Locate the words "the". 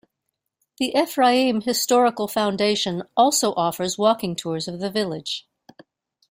0.79-0.97, 4.79-4.89